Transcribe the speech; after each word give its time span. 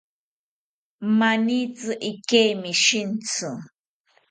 Manitzi 1.17 1.93
ikeimi 2.11 2.71
shintzi 2.83 3.49